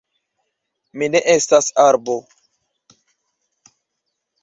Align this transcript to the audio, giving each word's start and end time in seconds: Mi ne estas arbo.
Mi 1.01 1.09
ne 1.17 1.21
estas 1.35 1.69
arbo. 1.85 2.17